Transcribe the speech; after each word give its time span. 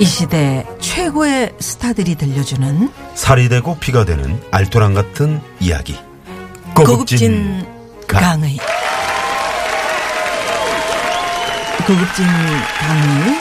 이 0.00 0.04
시대 0.04 0.64
최고의 0.80 1.54
스타들이 1.58 2.14
들려주는 2.14 2.88
살이 3.14 3.48
되고 3.48 3.76
피가 3.78 4.04
되는 4.04 4.40
알토란 4.52 4.94
같은 4.94 5.40
이야기. 5.58 5.98
고급진 6.76 7.66
강. 8.06 8.20
강의 8.20 8.56
고급진 11.84 12.24
강의 12.78 13.40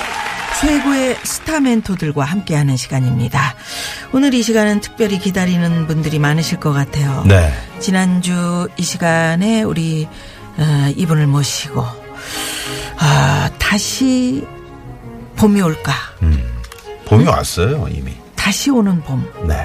최고의 0.60 1.18
스타 1.24 1.60
멘토들과 1.60 2.24
함께하는 2.24 2.76
시간입니다. 2.76 3.54
오늘 4.12 4.34
이 4.34 4.42
시간은 4.42 4.82
특별히 4.82 5.20
기다리는 5.20 5.86
분들이 5.86 6.18
많으실 6.18 6.60
것 6.60 6.74
같아요. 6.74 7.24
네. 7.28 7.54
지난주 7.80 8.68
이 8.78 8.82
시간에 8.82 9.62
우리 9.62 10.08
어, 10.58 10.92
이분을 10.96 11.28
모시고 11.28 11.86
아, 12.98 13.52
다시 13.60 14.44
봄이 15.36 15.62
올까? 15.62 15.94
봄이 17.08 17.26
왔어요, 17.26 17.88
이미. 17.90 18.12
다시 18.36 18.70
오는 18.70 19.02
봄 19.02 19.26
네. 19.48 19.56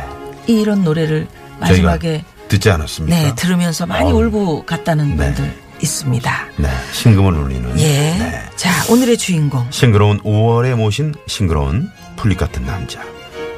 이런 0.46 0.82
노래를 0.84 1.26
마지막에 1.60 2.24
듣지 2.48 2.70
않았습니까? 2.70 3.16
네 3.16 3.34
들으면서 3.36 3.86
많이 3.86 4.10
어우. 4.10 4.24
울고 4.26 4.64
갔다는 4.66 5.16
네. 5.16 5.26
분들 5.26 5.54
있습니다. 5.82 6.46
네. 6.56 6.68
신금을 6.92 7.32
울리는. 7.34 7.78
예. 7.80 7.84
네. 7.84 8.42
자 8.56 8.70
오늘의 8.90 9.16
주인공 9.18 9.66
싱그러운 9.70 10.20
5월에 10.22 10.74
모신 10.74 11.14
싱그러운 11.26 11.90
풀잎 12.16 12.38
같은 12.38 12.64
남자. 12.64 13.00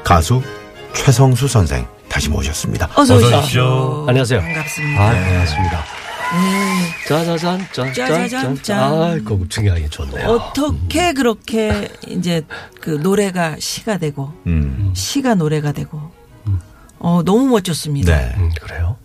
가수 0.02 0.42
최성수 0.94 1.48
선생 1.48 1.86
다시 2.08 2.28
모셨습니다. 2.28 2.88
어서, 2.94 3.16
오십시오. 3.16 3.38
오십시오. 3.38 4.04
안녕하세요. 4.08 4.40
반갑습니다. 4.40 5.02
아, 5.02 5.10
반갑습니다. 5.12 6.03
네. 6.34 7.06
짜자잔, 7.08 7.66
짠, 7.72 7.92
짜자잔, 7.94 8.62
짠. 8.62 8.78
아, 8.82 9.16
고급진 9.24 9.66
강이 9.66 9.88
좋네요. 9.88 10.26
어떻게 10.28 11.12
그렇게 11.12 11.88
이제 12.08 12.42
그 12.80 12.90
노래가 12.90 13.56
시가 13.58 13.98
되고 13.98 14.32
음. 14.46 14.92
시가 14.94 15.34
노래가 15.34 15.72
되고 15.72 16.00
어 16.98 17.22
너무 17.24 17.46
멋졌습니다. 17.48 18.16
네. 18.16 18.34
음, 18.38 18.50
그래요? 18.60 18.96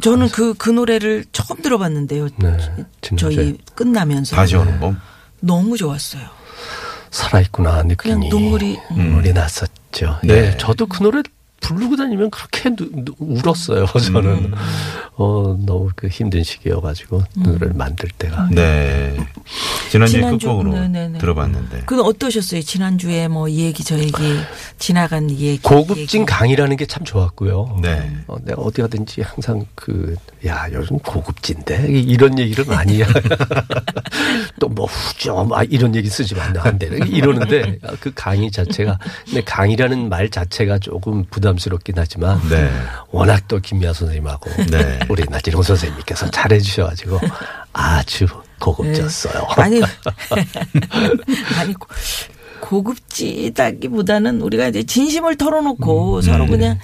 저는 0.00 0.28
그 0.30 0.54
그 0.54 0.70
노래를 0.70 1.24
처음 1.32 1.62
들어봤는데요. 1.62 2.28
네. 2.38 2.56
저희 3.16 3.56
끝나면서 3.76 4.34
다시 4.34 4.56
오는 4.56 4.80
봄. 4.80 4.98
너무 5.40 5.76
좋았어요. 5.76 6.22
살아있구나, 7.10 7.84
느낌이. 7.84 7.96
그냥 8.14 8.28
눈물이 8.28 8.76
음. 8.90 8.96
눈물이 8.96 9.32
났었죠. 9.32 10.18
네. 10.24 10.34
예, 10.34 10.56
저도 10.56 10.86
그 10.86 11.02
노래 11.04 11.22
부르고 11.66 11.96
다니면 11.96 12.30
그렇게 12.30 12.74
누, 12.74 12.88
누- 12.92 13.14
울었어요, 13.18 13.86
저는. 14.12 14.30
음. 14.30 14.54
어, 15.16 15.58
너무 15.64 15.90
그 15.96 16.08
힘든 16.08 16.42
시기여가지고, 16.42 17.22
노래를 17.36 17.72
만들 17.74 18.08
때가. 18.10 18.48
네. 18.52 19.16
지난주에 19.90 20.20
지난주, 20.20 20.46
끝곡으로 20.46 20.72
네네네. 20.72 21.18
들어봤는데. 21.18 21.82
그 21.86 22.00
어떠셨어요? 22.02 22.62
지난주에 22.62 23.28
뭐 23.28 23.46
이 23.48 23.60
얘기 23.64 23.84
저 23.84 23.98
얘기 23.98 24.12
지나간 24.78 25.30
이 25.30 25.40
얘기 25.40 25.62
고급진 25.62 26.22
얘기. 26.22 26.26
강이라는 26.26 26.76
게 26.76 26.86
참 26.86 27.04
좋았고요. 27.04 27.78
네. 27.82 28.10
어, 28.28 28.36
내가 28.44 28.60
어디 28.62 28.80
가든지 28.82 29.20
항상 29.22 29.64
그, 29.74 30.14
야, 30.46 30.66
요즘 30.72 30.98
고급진데? 30.98 31.86
이런 31.88 32.38
얘기를 32.38 32.64
많이. 32.64 33.00
또 34.60 34.68
뭐 34.68 34.86
후죠. 34.86 35.48
아, 35.52 35.62
이런 35.64 35.94
얘기 35.94 36.08
쓰지 36.08 36.34
말면 36.34 36.62
안 36.66 36.78
돼. 36.78 36.86
이러는데 37.06 37.78
그 38.00 38.12
강의 38.14 38.50
자체가, 38.50 38.98
근데 39.24 39.42
강의라는 39.42 40.08
말 40.08 40.28
자체가 40.28 40.78
조금 40.78 41.24
부담스럽긴 41.30 41.94
하지만. 41.98 42.40
네. 42.48 42.70
워낙 43.10 43.48
또 43.48 43.58
김미아 43.60 43.92
선생님하고 43.92 44.50
네. 44.70 44.98
우리 45.08 45.24
나지롱 45.28 45.62
선생님께서 45.62 46.30
잘해주셔가지고 46.30 47.20
아주 47.78 48.26
고급졌어요. 48.58 49.46
네. 49.56 49.62
아니 49.62 49.80
아니 51.58 51.74
고- 51.74 51.86
고급지다기보다는 52.60 54.40
우리가 54.40 54.68
이제 54.68 54.82
진심을 54.82 55.32
음. 55.32 55.36
털어놓고 55.36 56.20
네. 56.22 56.26
서로 56.30 56.46
그냥 56.46 56.78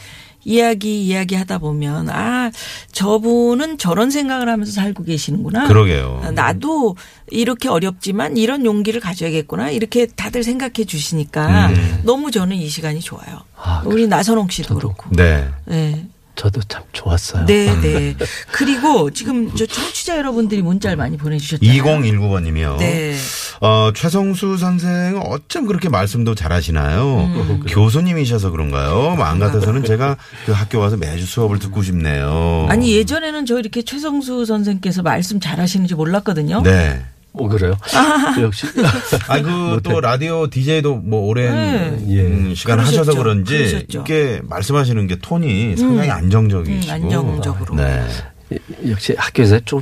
이야기 0.45 1.05
이야기 1.07 1.35
하다 1.37 1.59
보면 1.59 2.11
아 2.11 2.51
저분은 2.91 3.79
저런 3.79 4.11
생각을 4.11 4.49
하면서 4.49 4.73
살고 4.73 5.05
계시는구나. 5.05 5.69
그러게요. 5.69 6.21
아, 6.25 6.31
나도 6.33 6.97
이렇게 7.31 7.69
어렵지만 7.69 8.37
이런 8.37 8.67
용기를 8.67 9.01
가져야겠구나 9.01 9.71
이렇게 9.71 10.07
다들 10.07 10.43
생각해 10.43 10.85
주시니까 10.85 11.69
음. 11.69 12.01
너무 12.05 12.31
저는 12.31 12.57
이 12.57 12.69
시간이 12.69 13.01
좋아요. 13.01 13.41
아, 13.57 13.83
우리 13.87 14.07
나선홍 14.09 14.49
씨도 14.51 14.75
그렇고. 14.75 15.07
네. 15.17 15.49
네. 15.65 16.07
저도 16.43 16.61
참 16.67 16.83
좋았어요. 16.93 17.47
네, 17.47 17.73
네. 17.83 18.17
그리고 18.51 19.13
지금 19.13 19.55
저 19.55 19.65
청취자 19.65 20.17
여러분들이 20.19 20.61
문자를 20.61 20.97
많이 20.97 21.17
보내주셨잖아요. 21.17 21.85
2019번님이요. 21.85 22.79
네. 22.79 23.15
어, 23.61 23.93
최성수 23.95 24.57
선생은 24.57 25.23
어쩜 25.25 25.69
그렇게 25.69 25.89
말씀도 25.89 26.35
잘하시나요? 26.35 27.19
음. 27.21 27.65
교수님이셔서 27.69 28.51
그런가요? 28.51 29.15
마음 29.15 29.39
같아서는 29.39 29.85
제가 29.85 30.17
그 30.45 30.51
학교 30.51 30.81
와서 30.81 30.97
매주 30.97 31.27
수업을 31.27 31.61
듣고 31.61 31.85
싶네요. 31.85 32.67
아니 32.69 32.93
예전에는 32.93 33.47
저 33.47 33.61
이렇게 33.61 33.83
최성수 33.83 34.45
선생께서 34.45 35.03
말씀 35.03 35.39
잘하시는지 35.39 35.95
몰랐거든요. 35.95 36.63
네. 36.65 37.05
뭐 37.35 37.49
그래요? 37.49 37.75
역시 38.41 38.67
아 39.29 39.41
그 39.41 39.81
또 39.83 40.01
라디오 40.01 40.49
DJ도 40.51 40.97
뭐 40.97 41.21
오랜 41.27 41.53
네. 42.07 42.21
음, 42.21 42.55
시간 42.55 42.77
그러셨죠. 42.77 43.01
하셔서 43.01 43.19
그런지 43.19 43.57
그러셨죠. 43.57 43.85
이렇게 43.91 44.41
말씀하시는 44.45 45.07
게 45.07 45.17
톤이 45.17 45.77
상당히 45.77 46.11
안정적이시고. 46.11 46.93
음, 46.95 47.03
안정적으로. 47.05 47.75
네. 47.77 48.05
역시 48.89 49.15
학교에서 49.17 49.59
좀 49.65 49.81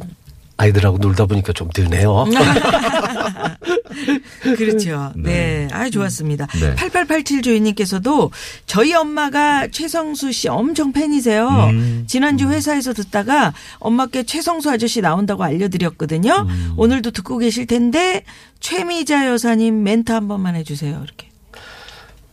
아이들하고 0.61 0.99
놀다 0.99 1.25
보니까 1.25 1.55
좀 1.55 1.71
드네요. 1.71 2.27
그렇죠. 4.57 5.13
네. 5.17 5.69
아 5.73 5.89
좋았습니다. 5.89 6.47
네. 6.61 6.75
8887 6.75 7.41
주인님께서도 7.41 8.31
저희 8.67 8.95
엄마가 8.95 9.69
최성수 9.69 10.33
씨 10.33 10.49
엄청 10.49 10.93
팬이세요. 10.93 11.49
음. 11.49 12.05
지난주 12.07 12.47
회사에서 12.49 12.93
듣다가 12.93 13.55
엄마께 13.79 14.25
최성수 14.25 14.71
아저씨 14.71 15.01
나온다고 15.01 15.45
알려드렸거든요. 15.45 16.47
음. 16.47 16.75
오늘도 16.77 17.13
듣고 17.13 17.39
계실 17.39 17.67
텐데 17.67 18.25
최미자 18.61 19.29
여사님 19.29 19.83
멘트 19.83 20.13
한 20.13 20.29
번만 20.29 20.57
해주세요. 20.57 21.01
이렇게. 21.03 21.31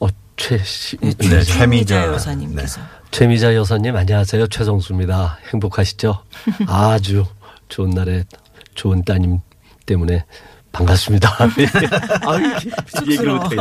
어, 0.02 0.08
최 0.36 0.58
씨, 0.66 0.98
네, 0.98 1.14
최미자 1.14 1.44
최미자. 1.44 2.08
여사님께서. 2.08 2.82
최미자 3.12 3.56
여사님 3.56 3.96
안녕하세요. 3.96 4.48
최성수입니다. 4.48 5.40
행복하시죠? 5.54 6.24
아주 6.68 7.26
좋은 7.70 7.90
날에 7.92 8.24
좋은 8.76 9.04
따님 9.04 9.40
때문에 9.86 10.26
반갑습니다. 10.72 11.30
아, 11.40 11.50
얘기를 13.08 13.34
못했지. 13.34 13.56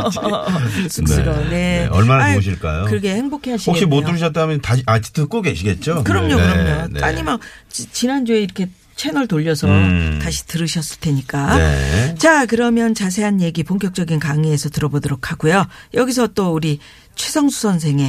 쑥스러워. 0.89 1.37
네. 1.45 1.49
네. 1.49 1.49
네, 1.49 1.87
얼마나 1.91 2.25
아유, 2.25 2.33
좋으실까요? 2.35 2.85
그러게 2.85 3.15
행복해 3.15 3.51
하시겠네요. 3.51 3.71
혹시 3.73 3.85
못 3.85 4.05
들으셨다면 4.05 4.61
다시 4.61 4.83
아 4.85 4.99
듣고 4.99 5.41
계시겠죠? 5.41 6.03
그럼요, 6.03 6.35
네, 6.35 6.35
그럼요. 6.35 6.87
네. 6.93 6.99
따님하고 6.99 7.41
지- 7.69 7.91
지난주에 7.91 8.41
이렇게 8.41 8.69
채널 8.95 9.27
돌려서 9.27 9.67
음. 9.67 10.19
다시 10.21 10.45
들으셨을 10.47 10.99
테니까. 10.99 11.57
네. 11.57 12.15
자, 12.15 12.45
그러면 12.45 12.93
자세한 12.93 13.41
얘기 13.41 13.63
본격적인 13.63 14.19
강의에서 14.19 14.69
들어보도록 14.69 15.31
하고요. 15.31 15.65
여기서 15.95 16.27
또 16.27 16.53
우리 16.53 16.79
최성수 17.15 17.61
선생의 17.61 18.07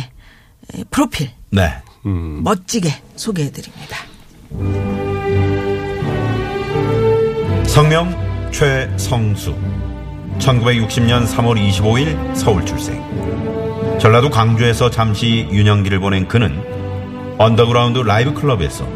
에, 0.75 0.85
프로필 0.91 1.31
네. 1.50 1.75
음. 2.05 2.43
멋지게 2.43 2.91
소개해 3.17 3.53
드립니다. 3.53 3.97
성명 7.69 8.11
최성수. 8.50 9.55
1960년 10.38 11.26
3월 11.26 11.70
25일 11.70 12.35
서울 12.35 12.65
출생. 12.65 12.99
전라도 14.00 14.31
광주에서 14.31 14.91
잠시 14.91 15.47
유년기를 15.53 16.00
보낸 16.00 16.26
그는 16.26 16.61
언더그라운드 17.37 17.99
라이브 17.99 18.32
클럽에서 18.32 18.88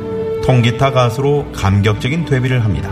통기타 0.45 0.93
가수로 0.93 1.53
감격적인 1.53 2.25
데뷔를 2.25 2.65
합니다. 2.65 2.91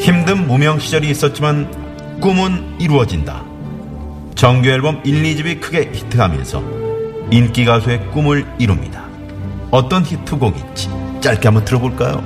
힘든 0.00 0.48
무명 0.48 0.78
시절이 0.78 1.10
있었지만 1.10 2.20
꿈은 2.20 2.80
이루어진다. 2.80 3.44
정규 4.34 4.70
앨범 4.70 5.00
1, 5.04 5.22
2집이 5.22 5.60
크게 5.60 5.90
히트하면서 5.92 6.62
인기 7.30 7.66
가수의 7.66 8.10
꿈을 8.12 8.46
이룹니다. 8.58 9.04
어떤 9.70 10.02
히트곡인지 10.04 10.88
짧게 11.20 11.48
한번 11.48 11.64
들어볼까요? 11.66 12.24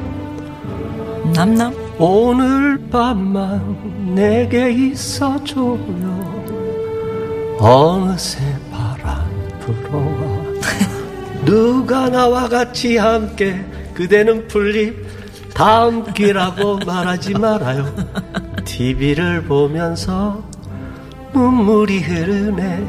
남남. 1.34 1.87
오늘 1.98 2.78
밤만 2.90 4.14
내게 4.14 4.70
있어줘요. 4.70 5.78
어느새 7.58 8.38
바람 8.70 9.28
불어와. 9.60 10.38
누가 11.44 12.08
나와 12.08 12.48
같이 12.48 12.96
함께 12.96 13.64
그대는 13.94 14.46
풀립 14.48 15.06
다음 15.54 16.12
기라고 16.12 16.78
말하지 16.86 17.34
말아요. 17.34 17.92
TV를 18.64 19.42
보면서 19.44 20.42
눈물이 21.34 22.00
흐르네. 22.00 22.86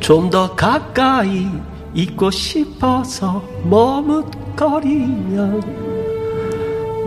좀 0.00 0.30
더 0.30 0.54
가까이 0.54 1.48
있고 1.94 2.30
싶어서 2.30 3.42
머뭇거리면 3.64 5.06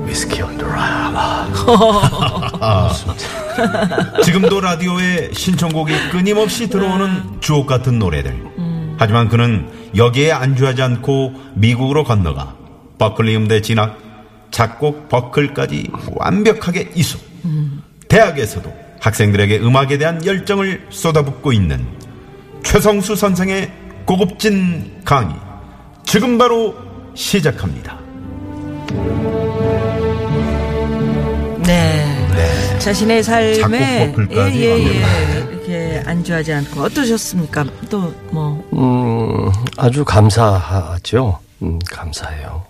위스키 0.10 0.42
온 0.42 0.58
드라마 0.58 1.48
지금도 4.24 4.60
라디오에 4.60 5.30
신청곡이 5.34 6.10
끊임없이 6.10 6.68
들어오는 6.68 7.40
주옥 7.42 7.68
같은 7.68 8.00
노래들. 8.00 8.36
하지만 8.98 9.30
그는 9.30 9.70
여기에 9.96 10.32
안주하지 10.32 10.82
않고 10.82 11.34
미국으로 11.54 12.04
건너가 12.04 12.56
버클리 12.98 13.36
음대 13.36 13.62
진학, 13.62 13.98
작곡 14.52 15.10
버클까지 15.10 15.92
완벽하게 16.16 16.92
이수. 16.96 17.18
대학에서도 18.08 18.74
학생들에게 19.00 19.60
음악에 19.60 19.98
대한 19.98 20.26
열정을 20.26 20.88
쏟아붓고 20.90 21.54
있는 21.54 21.86
최성수 22.64 23.16
선생의 23.16 23.72
고급진 24.06 25.02
강의. 25.06 25.36
지금 26.04 26.38
바로 26.38 26.76
시작합니다. 27.14 28.00
자신의 32.80 33.24
삶에 33.24 33.60
작곡 33.60 34.16
버클까지 34.16 34.60
예, 34.64 34.66
예, 34.80 34.86
예. 34.88 35.40
이렇게 35.52 36.04
안주하지 36.06 36.54
않고 36.54 36.82
어떠셨습니까? 36.82 37.66
또 37.90 38.14
뭐. 38.32 38.64
음, 38.74 39.52
아주 39.78 40.06
감사하죠. 40.06 41.40
음, 41.62 41.80
감사해요. 41.92 42.64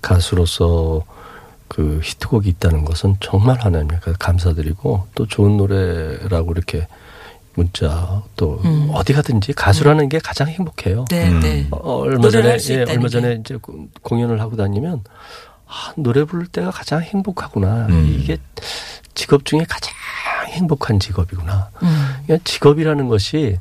가수로서 0.00 1.02
그 1.68 2.00
히트곡이 2.02 2.48
있다는 2.50 2.84
것은 2.84 3.16
정말 3.20 3.58
하나님께 3.60 4.12
감사드리고 4.18 5.06
또 5.14 5.26
좋은 5.26 5.56
노래라고 5.56 6.52
이렇게 6.52 6.86
문자 7.54 8.22
또 8.36 8.62
어디 8.92 9.12
가든지 9.12 9.52
가수라는 9.52 10.08
게 10.08 10.18
가장 10.18 10.48
행복해요. 10.48 11.04
네, 11.10 11.28
음. 11.28 11.40
네. 11.40 11.66
어, 11.70 11.98
얼마 12.00 12.30
전에 12.30 12.56
예, 12.70 12.84
얼마 12.88 13.02
게. 13.02 13.08
전에 13.08 13.38
이제 13.40 13.56
고- 13.56 13.88
공연을 14.02 14.40
하고 14.40 14.56
다니면 14.56 15.02
아, 15.66 15.92
노래 15.96 16.24
부를 16.24 16.46
때가 16.46 16.70
가장 16.70 17.02
행복하구나. 17.02 17.86
음. 17.88 18.16
이게 18.20 18.36
직업 19.14 19.44
중에 19.44 19.64
가장 19.68 19.92
행복한 20.46 21.00
직업이구나. 21.00 21.70
음. 21.82 22.16
그러니까 22.26 22.38
직업이라는 22.44 23.08
것이 23.08 23.58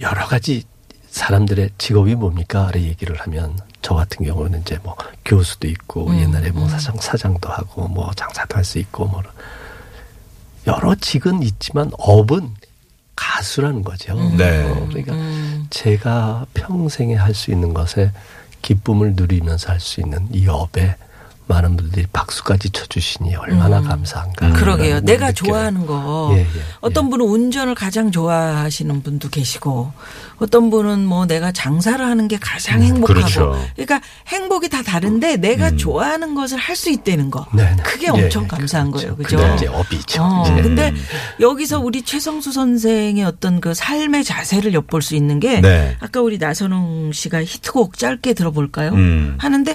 여러 0.00 0.26
가지 0.26 0.64
사람들의 1.08 1.70
직업이 1.78 2.14
뭡니까? 2.14 2.70
를 2.70 2.82
얘기를 2.82 3.16
하면 3.20 3.58
저 3.82 3.94
같은 3.94 4.26
경우는 4.26 4.60
이제 4.60 4.78
뭐 4.82 4.96
교수도 5.24 5.66
있고 5.68 6.08
음, 6.08 6.18
옛날에 6.18 6.50
뭐 6.50 6.68
사장 6.68 6.96
사장도 7.00 7.48
하고 7.48 7.88
뭐 7.88 8.10
장사도 8.14 8.56
할 8.56 8.64
수 8.64 8.78
있고 8.78 9.06
뭐 9.06 9.22
여러 10.66 10.94
직은 10.94 11.42
있지만 11.42 11.90
업은 11.98 12.54
가수라는 13.14 13.82
거죠. 13.82 14.14
네. 14.36 14.62
어, 14.64 14.86
그러니까 14.88 15.14
음. 15.14 15.66
제가 15.70 16.46
평생에 16.52 17.14
할 17.14 17.32
수 17.34 17.50
있는 17.50 17.72
것에 17.72 18.12
기쁨을 18.62 19.14
누리면서 19.14 19.70
할 19.72 19.80
수 19.80 20.00
있는 20.00 20.28
이 20.32 20.46
업에 20.48 20.96
많은 21.48 21.76
분들이 21.76 22.06
박수까지 22.12 22.70
쳐주시니 22.70 23.36
얼마나 23.36 23.80
감사한가. 23.80 24.48
음. 24.48 24.52
그러게요. 24.52 25.00
내가 25.00 25.28
느껴요. 25.28 25.32
좋아하는 25.32 25.86
거. 25.86 26.30
예, 26.32 26.40
예, 26.40 26.46
어떤 26.80 27.10
분은 27.10 27.24
운전을 27.24 27.74
가장 27.74 28.10
좋아하시는 28.10 29.02
분도 29.02 29.28
계시고, 29.28 29.92
어떤 30.38 30.70
분은 30.70 31.06
뭐 31.06 31.26
내가 31.26 31.52
장사를 31.52 32.04
하는 32.04 32.28
게 32.28 32.36
가장 32.38 32.82
행복하고. 32.82 33.06
그렇죠. 33.06 33.68
그러니까 33.74 34.00
행복이 34.28 34.68
다 34.68 34.82
다른데 34.82 35.36
내가 35.36 35.76
좋아하는 35.76 36.34
것을 36.34 36.58
할 36.58 36.76
수 36.76 36.90
있다는 36.90 37.30
거. 37.30 37.46
네, 37.54 37.74
네. 37.74 37.82
그게 37.82 38.06
예, 38.08 38.10
엄청 38.10 38.44
예, 38.44 38.48
감사한 38.48 38.90
그렇죠. 38.90 39.16
거예요. 39.16 39.16
그죠? 39.16 39.36
그게 39.38 39.54
이제 39.54 39.66
업이죠. 39.66 40.22
어. 40.22 40.44
근데 40.62 40.90
음. 40.90 40.96
여기서 41.40 41.80
우리 41.80 42.02
최성수 42.02 42.52
선생의 42.52 43.24
어떤 43.24 43.60
그 43.62 43.72
삶의 43.72 44.24
자세를 44.24 44.74
엿볼 44.74 45.00
수 45.00 45.16
있는 45.16 45.40
게 45.40 45.62
네. 45.62 45.96
아까 46.00 46.20
우리 46.20 46.36
나선홍 46.36 47.12
씨가 47.12 47.42
히트곡 47.44 47.96
짧게 47.96 48.34
들어볼까요? 48.34 48.90
음. 48.92 49.36
하는데 49.38 49.74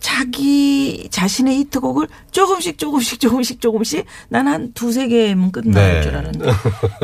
자기 0.00 1.08
자신의 1.10 1.56
히트곡을 1.58 2.08
조금씩 2.30 2.78
조금씩 2.78 3.20
조금씩 3.20 3.60
조금씩 3.60 4.04
난 4.28 4.48
한 4.48 4.72
두세 4.72 5.08
개면 5.08 5.52
끝날 5.52 5.94
네. 5.94 6.02
줄 6.02 6.16
알았는데 6.16 6.52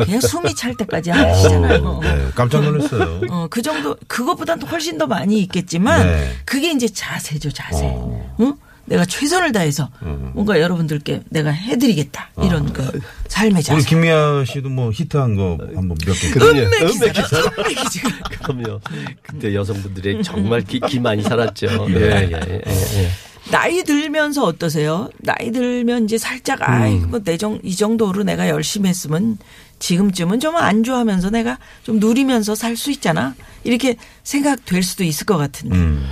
그냥 0.05 0.21
숨이 0.21 0.55
찰 0.55 0.75
때까지 0.75 1.11
하시잖아요. 1.11 1.99
네, 2.01 2.27
깜짝 2.33 2.63
놀랐어요. 2.63 3.21
어, 3.29 3.47
그 3.49 3.61
정도, 3.61 3.95
그것보다는 4.07 4.65
훨씬 4.67 4.97
더 4.97 5.05
많이 5.05 5.39
있겠지만, 5.41 6.07
네. 6.07 6.31
그게 6.45 6.71
이제 6.71 6.87
자세죠, 6.87 7.51
자세. 7.51 7.85
어. 7.85 8.35
응? 8.39 8.53
내가 8.85 9.03
최선을 9.05 9.51
다해서 9.51 9.89
음. 10.03 10.31
뭔가 10.33 10.59
여러분들께 10.59 11.21
내가 11.29 11.49
해드리겠다. 11.51 12.29
이런 12.43 12.71
그 12.71 12.83
삶의 13.27 13.53
우리 13.55 13.63
자세. 13.63 13.89
김미아 13.89 14.43
씨도 14.45 14.69
뭐 14.69 14.91
히트한 14.91 15.35
거 15.35 15.57
한번 15.75 15.97
몇 16.05 16.13
개. 16.13 16.27
기사라, 16.29 16.53
기사. 16.87 17.05
음메 17.07 17.13
기사라. 17.13 18.19
그럼요. 18.41 18.79
그때 19.23 19.55
여성분들이 19.55 20.23
정말 20.23 20.61
기, 20.61 20.79
기 20.79 20.99
많이 20.99 21.23
살았죠. 21.23 21.87
예, 21.89 21.95
예, 21.95 22.29
예, 22.31 22.61
예. 22.67 23.09
나이 23.51 23.83
들면서 23.83 24.43
어떠세요? 24.43 25.09
나이 25.19 25.51
들면 25.51 26.05
이제 26.05 26.17
살짝 26.17 26.59
아이 26.67 26.95
음. 26.95 27.09
뭐 27.11 27.19
내정 27.23 27.59
이 27.63 27.75
정도로 27.75 28.23
내가 28.23 28.49
열심히 28.49 28.89
했으면 28.89 29.37
지금쯤은 29.79 30.39
좀 30.39 30.55
안주하면서 30.55 31.29
내가 31.31 31.57
좀 31.83 31.99
누리면서 31.99 32.55
살 32.55 32.75
수 32.75 32.91
있잖아. 32.91 33.35
이렇게 33.63 33.97
생각될 34.23 34.83
수도 34.83 35.03
있을 35.03 35.25
것 35.25 35.37
같은데. 35.37 35.75
음. 35.75 36.07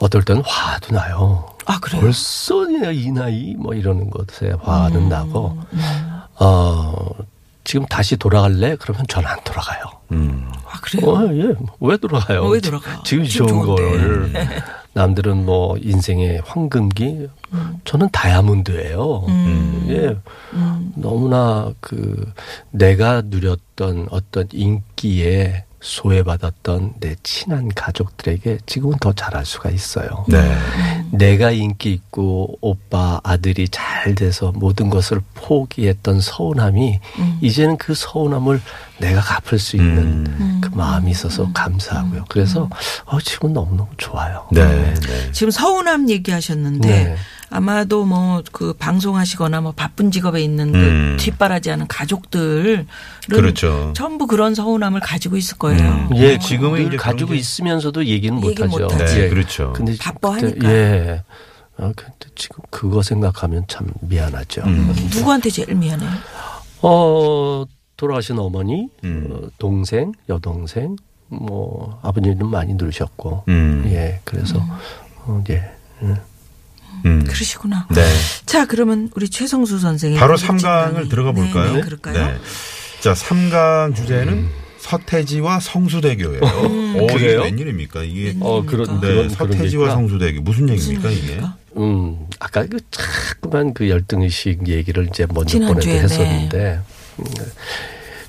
어떨 0.00 0.22
때는 0.24 0.42
화도 0.44 0.94
나요. 0.94 1.46
아 1.66 1.78
그래요? 1.78 2.00
벌써 2.00 2.64
내가 2.66 2.90
이 2.90 3.10
나이 3.12 3.54
뭐 3.56 3.74
이러는 3.74 4.10
것에 4.10 4.52
화는 4.62 4.96
음, 5.02 5.08
나고 5.08 5.56
어 6.40 6.94
지금 7.64 7.86
다시 7.86 8.16
돌아갈래? 8.16 8.76
그러면 8.80 9.04
전 9.08 9.24
안 9.26 9.38
돌아가요. 9.44 9.82
음. 10.12 10.50
아 10.66 10.80
그래요? 10.80 11.10
어, 11.10 11.28
예. 11.34 11.54
왜 11.80 11.96
돌아가요? 11.98 12.42
어, 12.42 12.48
왜 12.48 12.60
돌아가? 12.60 13.02
지금 13.04 13.24
지금 13.24 13.46
좋은. 13.48 13.66
걸 13.66 14.32
남들은 14.94 15.44
뭐 15.44 15.76
인생의 15.80 16.42
황금기 16.44 17.28
음. 17.52 17.80
저는 17.84 18.08
다이아몬드예요. 18.10 19.26
예. 19.90 20.16
너무나 20.96 21.70
그 21.80 22.32
내가 22.70 23.22
누렸던 23.26 24.08
어떤 24.10 24.48
인기에 24.52 25.64
소외받았던 25.80 26.94
내 27.00 27.16
친한 27.22 27.68
가족들에게 27.74 28.58
지금은 28.66 28.98
더 29.00 29.12
잘할 29.12 29.46
수가 29.46 29.70
있어요. 29.70 30.24
네. 30.28 30.38
내가 31.10 31.50
인기 31.50 31.92
있고 31.92 32.58
오빠 32.60 33.20
아들이 33.24 33.68
잘 33.68 34.14
돼서 34.14 34.52
모든 34.54 34.90
것을 34.90 35.20
포기했던 35.34 36.20
서운함이 36.20 37.00
이제는 37.40 37.78
그 37.78 37.94
서운함을 37.94 38.60
내가 38.98 39.20
갚을 39.20 39.58
수 39.58 39.76
있는 39.76 40.26
음. 40.26 40.60
그 40.62 40.68
마음이 40.74 41.10
있어서 41.10 41.50
감사하고요. 41.52 42.26
그래서 42.28 42.68
어, 43.06 43.18
지금 43.20 43.52
너무너무 43.54 43.88
좋아요. 43.96 44.46
네. 44.52 44.94
네. 44.94 45.32
지금 45.32 45.50
서운함 45.50 46.10
얘기하셨는데 46.10 46.88
네. 46.88 47.16
아마도 47.50 48.04
뭐 48.04 48.42
그 48.52 48.72
방송하시거나 48.74 49.60
뭐 49.60 49.72
바쁜 49.72 50.10
직업에 50.10 50.40
있는 50.42 50.74
음. 50.74 51.16
그 51.18 51.22
뒷바라지 51.24 51.70
하는 51.70 51.86
가족들은 51.88 52.86
그렇죠. 53.28 53.92
전부 53.94 54.26
그런 54.26 54.54
서운함을 54.54 55.00
가지고 55.00 55.36
있을 55.36 55.58
거예요. 55.58 55.80
음. 55.82 56.08
예, 56.16 56.38
지금은 56.38 56.40
지금은 56.78 56.86
이제 56.88 56.96
가지고 56.96 57.28
그런 57.28 57.36
게- 57.36 57.40
있으면서 57.40 57.92
얘기는 58.06 58.36
얘기 58.44 58.62
못하죠. 58.62 58.82
못하지. 58.84 59.14
네, 59.20 59.28
그렇죠. 59.28 59.72
근데 59.74 59.96
바빠 60.00 60.30
그때, 60.32 60.46
하니까. 60.46 60.70
예. 60.70 61.22
아, 61.78 61.92
근데 61.96 62.12
지금 62.34 62.62
그거 62.70 63.02
생각하면 63.02 63.64
참 63.68 63.88
미안하죠. 64.00 64.62
음. 64.66 64.94
누구한테 65.14 65.50
제일 65.50 65.74
미안해요? 65.74 66.10
어, 66.82 67.64
돌아가신 67.96 68.38
어머니, 68.38 68.88
음. 69.04 69.28
어, 69.30 69.48
동생, 69.58 70.12
여동생, 70.28 70.96
뭐, 71.28 71.98
아버님은 72.02 72.46
많이 72.48 72.74
누르셨고, 72.74 73.44
음. 73.48 73.84
예, 73.86 74.20
그래서, 74.24 74.58
어, 75.24 75.42
예. 75.50 75.70
음. 77.04 77.20
음. 77.20 77.24
그러시구나. 77.24 77.86
네. 77.90 78.06
자, 78.46 78.66
그러면 78.66 79.10
우리 79.14 79.28
최성수 79.28 79.78
선생의 79.78 80.18
바로 80.18 80.34
고급진 80.34 80.56
3강을 80.56 80.92
강의. 80.94 81.08
들어가 81.08 81.32
볼까요? 81.32 81.72
네, 81.72 81.78
네, 81.78 81.80
그럴까요? 81.82 82.38
자, 83.00 83.12
3강 83.14 83.94
주제는 83.96 84.48
서태지와 84.78 85.60
성수대교예요. 85.60 86.40
오, 86.96 87.04
이게 87.04 87.14
그래요? 87.14 87.42
웬일입니까? 87.42 88.02
이게 88.02 88.36
어, 88.40 88.62
그런, 88.64 89.00
네, 89.00 89.08
그런, 89.08 89.28
게 89.28 89.34
서태지와. 89.34 89.90
성수대교 89.90 90.40
무슨 90.42 90.68
얘기입니까 90.68 91.10
이게? 91.10 91.20
얘기입니까? 91.22 91.56
음, 91.76 92.26
아까 92.40 92.66
그 92.66 92.78
자꾸만 92.90 93.72
그 93.74 93.88
열등 93.88 94.22
의식 94.22 94.66
얘기를 94.66 95.06
이제 95.08 95.26
먼저 95.32 95.58
보내도 95.58 95.88
했었는데, 95.88 96.80
음, 97.20 97.24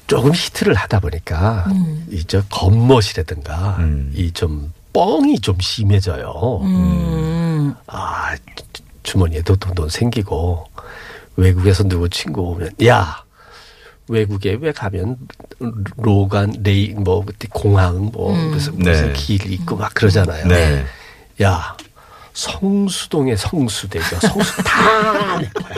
조금 0.08 0.32
히트를 0.34 0.76
하다 0.76 1.00
보니까 1.00 1.66
이저 2.10 2.44
겉멋이라든가 2.50 3.78
음. 3.80 4.12
이좀 4.14 4.74
뻥이 4.94 5.40
좀 5.40 5.58
심해져요. 5.60 6.60
음. 6.64 7.76
아 7.88 8.36
주- 8.56 8.84
주머니에도 9.04 9.56
돈 9.56 9.74
돈 9.76 9.90
생기고 9.90 10.66
외국에서 11.38 11.84
누구 11.84 12.08
친구 12.10 12.42
오면 12.42 12.72
야 12.86 13.24
외국에 14.08 14.58
왜 14.60 14.72
가면 14.72 15.18
로간 15.98 16.54
레이 16.64 16.90
뭐 16.94 17.24
그때 17.26 17.48
공항 17.52 18.10
뭐 18.14 18.34
무슨 18.34 18.78
무슨 18.78 19.08
네. 19.08 19.14
길 19.14 19.52
있고 19.54 19.76
막 19.78 19.94
그러잖아요. 19.94 20.48
네. 20.48 20.86
야 21.42 21.76
성수동의 22.34 23.38
성수대교 23.38 24.04
성수 24.20 24.64
다 24.64 25.38
내 25.40 25.48
거야. 25.50 25.76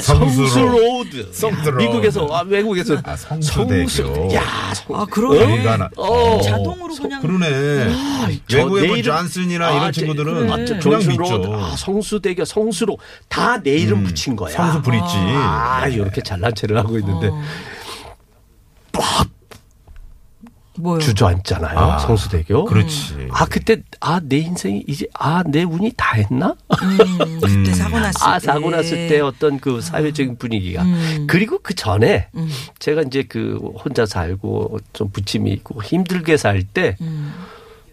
성수로. 0.00 0.48
성수 0.48 0.58
road. 0.60 1.32
성수 1.32 1.58
road. 1.58 1.76
미국에서 1.82 2.26
아, 2.30 2.42
외국에서 2.42 2.96
아, 3.04 3.16
성수대교. 3.16 4.34
야, 4.34 4.72
성, 4.74 5.00
아, 5.00 5.04
그러네. 5.06 5.38
저희가 5.38 5.76
나- 5.76 5.90
어. 5.96 6.40
자동으로 6.42 6.94
그냥 6.94 7.20
그러네. 7.22 7.92
저 8.48 8.56
외국의 8.58 8.88
뭐 8.88 9.02
존슨이나 9.02 9.66
아, 9.68 9.72
이런 9.72 9.92
제- 9.92 10.00
친구들은 10.00 10.34
그래. 10.34 10.46
그냥 10.66 10.80
존슨 10.80 11.10
bridge. 11.16 11.36
Road, 11.38 11.48
아, 11.54 11.74
성수대교, 11.76 12.44
성수로 12.44 12.98
다 13.28 13.60
내 13.62 13.72
이름 13.76 13.98
음, 14.00 14.04
붙인 14.04 14.36
거야. 14.36 14.54
성수 14.54 14.80
bridge. 14.82 15.04
아, 15.16 15.82
네. 15.86 15.94
이렇게 15.94 16.22
잘난 16.22 16.54
체를 16.54 16.78
하고 16.78 16.98
있는데 16.98 17.28
어. 17.28 17.42
뭐요? 20.80 20.98
주저앉잖아요. 21.00 21.78
아, 21.78 21.98
성수대교. 21.98 22.64
그렇지. 22.64 23.28
아 23.30 23.46
그때 23.46 23.76
아 24.00 24.20
내 24.22 24.38
인생이 24.38 24.84
이제 24.86 25.06
아 25.14 25.42
내 25.46 25.62
운이 25.62 25.92
다 25.96 26.14
했나? 26.16 26.54
음, 26.82 27.40
그때 27.40 27.72
사고 27.72 27.98
났을 27.98 28.18
때. 28.20 28.24
아 28.26 28.38
사고 28.38 28.70
났을 28.70 29.08
때 29.08 29.20
어떤 29.20 29.58
그 29.60 29.80
사회적인 29.80 30.36
분위기가 30.38 30.82
음. 30.82 31.26
그리고 31.28 31.58
그 31.62 31.74
전에 31.74 32.28
음. 32.34 32.48
제가 32.78 33.02
이제 33.02 33.22
그 33.22 33.56
혼자 33.84 34.06
살고 34.06 34.78
좀 34.92 35.10
부침이 35.10 35.50
있고 35.52 35.82
힘들게 35.82 36.36
살때 36.36 36.96
음. 37.00 37.32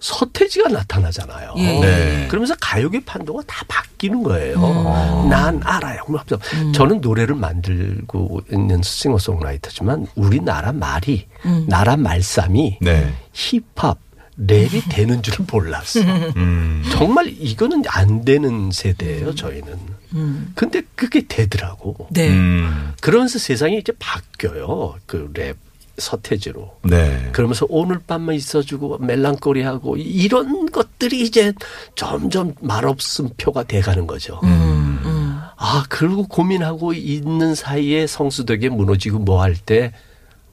서태지가 0.08 0.70
나타나잖아요. 0.70 1.54
예. 1.58 1.80
네. 1.82 2.28
그러면서 2.30 2.56
가요계 2.62 3.04
판도가 3.04 3.44
다 3.46 3.66
바뀌는 3.68 4.24
거예요. 4.24 4.56
음. 4.56 5.30
난 5.30 5.60
알아요. 5.64 6.02
그러면서 6.06 6.72
저는 6.74 7.02
노래를 7.02 7.36
만들고 7.36 8.42
있는 8.52 8.82
싱어송라이터지만 8.82 10.08
우리나라 10.16 10.72
말이 10.72 11.28
음. 11.46 11.66
나라 11.68 11.98
말싸움이 11.98 12.78
네. 12.82 13.14
힙합 13.34 14.00
랩이 14.40 14.84
되는 14.90 15.22
줄 15.22 15.46
몰랐어. 15.52 16.00
음. 16.00 16.84
정말 16.92 17.28
이거는 17.28 17.84
안 17.88 18.24
되는 18.24 18.70
세대예요, 18.72 19.36
저희는. 19.36 19.74
음. 20.14 20.52
근데 20.56 20.84
그게 20.96 21.26
되더라고. 21.28 22.08
네. 22.12 22.30
음. 22.30 22.94
그러면서 23.02 23.40
세상이 23.40 23.78
이제 23.80 23.92
바뀌어요. 24.00 24.96
그 25.06 25.30
랩 25.34 25.58
서태지로. 25.98 26.78
네. 26.84 27.30
그러면서 27.32 27.66
오늘 27.70 28.00
밤만 28.00 28.36
있어주고 28.36 29.00
멜랑거리하고 29.00 29.98
이런 29.98 30.72
것들이 30.72 31.22
이제 31.22 31.54
점점 31.96 32.54
말없음 32.62 33.30
표가 33.38 33.64
돼가는 33.64 34.06
거죠. 34.08 34.40
음, 34.44 35.00
음. 35.04 35.40
아, 35.58 35.84
그리고 35.90 36.28
고민하고 36.28 36.94
있는 36.94 37.56
사이에 37.56 38.06
성수덕에 38.08 38.70
무너지고 38.70 39.20
뭐 39.20 39.42
할 39.42 39.56
때, 39.56 39.92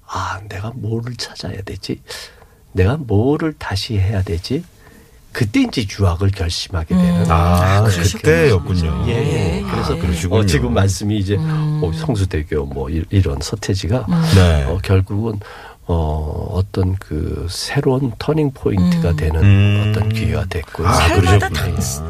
아, 0.06 0.40
내가 0.48 0.72
뭐를 0.74 1.16
찾아야 1.16 1.60
되지? 1.62 2.00
내가 2.72 2.96
뭐를 2.96 3.54
다시 3.58 3.98
해야 3.98 4.22
되지? 4.22 4.64
그때 5.34 5.60
이제 5.62 5.84
유학을 5.98 6.30
결심하게 6.30 6.94
되는. 6.94 7.30
아, 7.30 7.82
그러셨군요. 7.82 8.20
그때였군요. 8.22 9.04
예, 9.08 9.12
예. 9.12 9.56
예. 9.58 9.62
그래서 9.70 9.96
그러시군요. 9.96 10.40
어, 10.40 10.46
지금 10.46 10.72
말씀이 10.72 11.18
이제 11.18 11.36
어, 11.38 11.90
성수대교 11.94 12.64
뭐 12.66 12.88
이- 12.88 13.04
이런 13.10 13.38
서태지가 13.42 14.06
네. 14.36 14.64
어, 14.64 14.78
결국은 14.82 15.38
어, 15.86 16.48
어떤 16.52 16.94
그 16.96 17.46
새로운 17.50 18.10
turning 18.18 18.52
point가 18.54 19.14
되는 19.16 19.42
음. 19.42 19.86
어떤 19.90 20.08
기회가 20.08 20.46
됐고요. 20.46 20.88
아, 20.88 20.92
살마다. 20.94 21.48
다, 21.50 21.66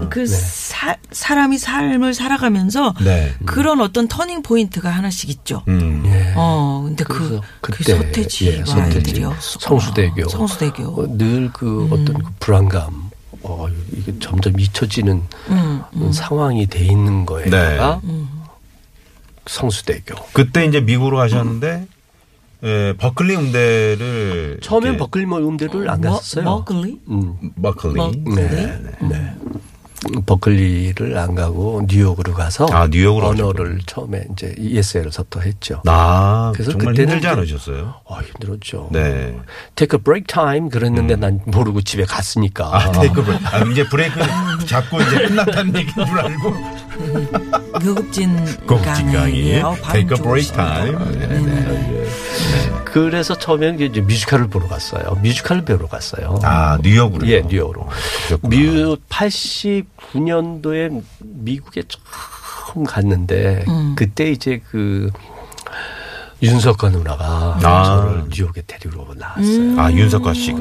그 0.08 0.24
사, 0.28 0.94
사람이 1.10 1.58
삶을 1.58 2.14
살아가면서 2.14 2.94
네. 3.02 3.32
그런 3.46 3.80
어떤 3.80 4.06
turning 4.06 4.42
point가 4.42 4.90
하나씩 4.90 5.28
있죠. 5.30 5.62
음. 5.66 6.04
예. 6.06 6.34
어, 6.36 6.82
근데 6.84 7.02
그, 7.02 7.40
그 7.60 7.72
그때 7.72 7.96
서태지가 7.96 8.52
예, 8.52 8.64
서태지, 8.64 8.80
아이들이요. 8.98 9.34
성수대교, 9.40 10.28
성수대교. 10.28 10.84
어, 10.84 11.06
늘그 11.08 11.88
어떤 11.90 12.22
그 12.22 12.30
불안감, 12.38 13.10
어, 13.44 13.68
이게 13.92 14.18
점점 14.18 14.58
잊혀지는 14.58 15.22
음, 15.50 16.12
상황이 16.12 16.66
돼 16.66 16.84
있는 16.84 17.26
거에다가 17.26 18.00
네. 18.02 18.24
성수대교. 19.46 20.14
그때 20.32 20.64
이제 20.64 20.80
미국으로 20.80 21.18
가셨는데 21.18 21.86
예, 22.64 22.94
버클리 22.96 23.36
음대를 23.36 24.58
처음엔 24.62 24.96
버클리 24.96 25.26
뭐 25.26 25.38
음대를 25.38 25.90
안 25.90 26.00
갔었어요. 26.00 26.44
머글리? 26.44 26.98
음, 27.10 27.36
버클리. 27.62 27.94
버클리? 27.94 28.34
네, 28.34 28.80
네. 29.02 29.36
버클리를 30.26 31.16
안 31.18 31.34
가고 31.34 31.82
뉴욕으로 31.88 32.34
가서 32.34 32.66
아, 32.72 32.86
뉴욕으로 32.90 33.28
언어를 33.28 33.80
처음에 33.86 34.26
이제 34.32 34.54
ESL서부터 34.58 35.40
했죠. 35.40 35.80
아, 35.86 36.52
그래서 36.54 36.72
정말 36.72 36.88
그때는 36.88 37.14
힘들지 37.14 37.28
않으셨어요? 37.28 37.94
아, 38.08 38.20
힘들었죠. 38.20 38.88
네. 38.92 39.36
Take 39.76 39.98
a 39.98 40.02
break 40.02 40.26
time 40.26 40.68
그랬는데 40.68 41.16
난 41.16 41.40
모르고 41.46 41.82
집에 41.82 42.04
갔으니까. 42.04 42.76
아, 42.76 42.92
Take 42.92 43.22
break. 43.22 43.44
아, 43.46 43.58
이제 43.70 43.88
브레이크 43.88 44.20
잡고 44.66 45.00
이제 45.02 45.26
끝났다는 45.28 45.74
얘기인 45.76 46.06
줄 46.06 46.18
알고. 46.18 46.54
고급진 47.80 48.44
고급진 48.66 49.12
강의. 49.12 49.60
어, 49.62 49.74
발음 49.82 50.06
Take 50.08 50.16
a 50.16 50.22
break 50.22 50.52
time. 50.52 51.18
네, 51.18 51.26
네. 51.26 52.03
그래서 52.94 53.34
처음에는 53.36 53.80
이제 53.80 54.00
뮤지컬을 54.00 54.46
보러 54.46 54.68
갔어요. 54.68 55.18
뮤지컬을 55.20 55.64
배우러 55.64 55.88
갔어요. 55.88 56.38
아, 56.44 56.78
뉴욕으로. 56.80 57.26
예, 57.26 57.40
뉴욕으로. 57.42 57.88
뮤 58.42 58.96
89년도에 59.08 61.02
미국에 61.18 61.82
처음 61.88 62.84
갔는데 62.84 63.64
음. 63.66 63.96
그때 63.98 64.30
이제 64.30 64.62
그 64.70 65.10
윤석화 66.40 66.92
누나가 66.92 67.58
아. 67.60 67.82
저를 67.82 68.26
뉴욕에 68.30 68.62
데리러 68.64 69.12
나왔어요. 69.16 69.80
아, 69.80 69.90
윤석화 69.90 70.32
씨가. 70.32 70.60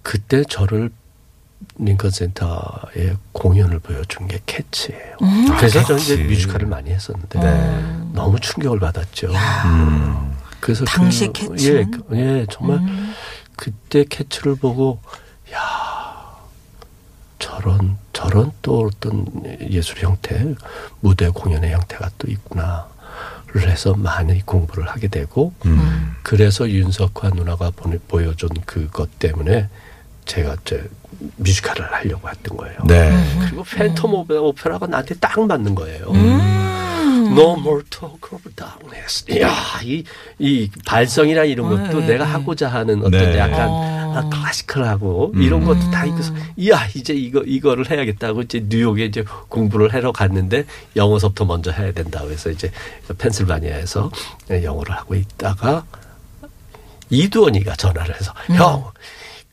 그때 0.00 0.42
저를 0.48 0.88
링컨 1.78 2.10
센터에 2.10 3.16
공연을 3.32 3.78
보여준 3.80 4.26
게 4.28 4.40
Cats예요. 4.46 5.16
그래서 5.58 5.80
아, 5.80 5.84
저는 5.84 6.00
이제 6.02 6.16
Cats. 6.16 6.28
뮤지컬을 6.28 6.66
많이 6.66 6.90
했었는데 6.90 7.38
네. 7.38 8.02
너무 8.12 8.38
충격을 8.40 8.80
받았죠. 8.80 9.28
음. 9.66 10.32
그래서 10.60 10.84
당시 10.84 11.26
그, 11.28 11.32
Cats는? 11.32 11.78
예, 11.80 11.84
그- 11.90 12.16
예, 12.16 12.46
정말 12.50 12.80
그때 13.56 14.04
Cats를 14.04 14.56
보고 14.56 15.00
야 15.52 16.36
저런 17.38 17.96
저런 18.12 18.52
또 18.62 18.86
어떤 18.86 19.26
예술 19.70 19.98
형태 20.00 20.54
무대 21.00 21.28
공연의 21.28 21.72
형태가 21.72 22.10
또 22.18 22.30
있구나 22.30 22.88
를 23.52 23.68
해서 23.68 23.94
많이 23.94 24.40
공부를 24.46 24.88
하게 24.88 25.08
되고 25.08 25.52
음. 25.66 26.14
그래서 26.22 26.70
윤석화 26.70 27.30
누나가 27.30 27.70
보내, 27.74 27.98
보여준 28.06 28.48
그것 28.64 29.18
때문에 29.18 29.68
제가 30.30 30.56
이제 30.60 30.88
뮤지컬을 31.38 31.92
하려고 31.92 32.28
했던 32.28 32.56
거예요. 32.56 32.78
네. 32.86 33.10
그리고 33.40 33.64
팬텀 33.64 34.12
오페라, 34.12 34.40
오페라가 34.40 34.86
나한테 34.86 35.16
딱 35.16 35.44
맞는 35.44 35.74
거예요. 35.74 36.12
음. 36.12 37.36
No 37.36 37.54
more 37.58 37.82
talk 37.90 38.30
of 38.32 38.48
darkness. 38.54 39.24
이야, 39.28 39.52
이, 39.82 40.04
이 40.38 40.70
발성이나 40.86 41.44
이런 41.44 41.68
것도 41.68 42.00
네, 42.00 42.06
내가 42.06 42.24
네. 42.24 42.30
하고자 42.30 42.68
하는 42.68 43.00
어떤 43.00 43.10
네. 43.10 43.38
약간 43.38 43.68
어. 43.68 44.14
아, 44.16 44.28
클래시컬하고 44.28 45.32
이런 45.36 45.64
것도 45.64 45.90
다 45.90 46.04
이거서 46.04 46.32
이야, 46.56 46.86
이제 46.94 47.12
이거, 47.12 47.40
이거를 47.40 47.90
해야겠다고 47.90 48.42
이제 48.42 48.64
뉴욕에 48.68 49.06
이제 49.06 49.24
공부를 49.48 49.92
하러 49.92 50.12
갔는데 50.12 50.64
영어서부터 50.94 51.44
먼저 51.44 51.72
해야 51.72 51.92
된다고 51.92 52.30
해서 52.30 52.50
이제 52.50 52.70
펜실바니아에서 53.18 54.10
영어를 54.62 54.94
하고 54.94 55.16
있다가 55.16 55.84
이두원이가 57.10 57.74
전화를 57.74 58.14
해서 58.14 58.32
형, 58.56 58.84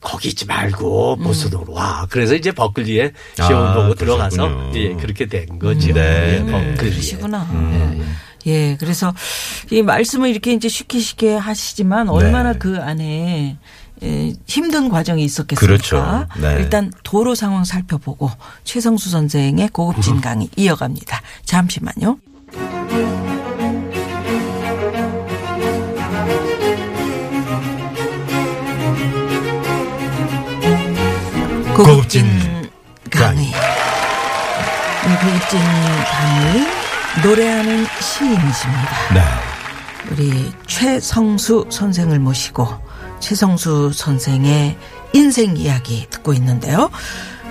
거기 0.02 0.30
있지 0.30 0.46
말고 0.46 1.18
보스동으로 1.18 1.74
와. 1.74 2.06
그래서 2.10 2.36
이제 2.36 2.52
버클리에 2.52 3.12
시험 3.36 3.64
아, 3.64 3.74
보고 3.74 3.96
들어가서. 3.96 4.72
예, 4.76 4.94
그렇게 4.96 5.26
된 5.26 5.60
거죠. 5.60 5.94
네, 5.94 6.38
예, 6.38 6.40
네. 6.40 6.76
그러시구나. 6.76 7.48
예, 8.46 8.78
그래서 8.78 9.14
이 9.72 9.82
말씀을 9.82 10.30
이렇게 10.30 10.54
이제 10.54 10.70
쉽게 10.70 11.00
쉽게 11.00 11.36
하시지만 11.36 12.10
얼마나 12.10 12.54
네. 12.54 12.60
그 12.60 12.78
안에 12.80 13.58
에, 14.04 14.34
힘든 14.46 14.90
과정이 14.90 15.24
있었겠습니까? 15.26 15.66
그렇죠. 15.66 16.28
네. 16.40 16.56
일단 16.62 16.92
도로 17.04 17.36
상황 17.36 17.64
살펴보고 17.66 18.30
최성수 18.64 19.10
선생의 19.10 19.70
고급진 19.70 20.22
강의 20.22 20.50
이어갑니다. 20.56 21.22
잠시만요. 21.46 22.20
고급진 31.78 32.26
강의. 33.12 33.46
이 33.46 33.52
고급진 35.22 35.60
강의 35.60 36.68
노래하는 37.24 37.86
시인이십니다. 38.02 39.14
네. 39.14 39.22
우리 40.10 40.52
최성수 40.66 41.68
선생을 41.70 42.18
모시고 42.18 42.68
최성수 43.20 43.92
선생의 43.94 44.76
인생 45.14 45.56
이야기 45.56 46.08
듣고 46.10 46.34
있는데요. 46.34 46.90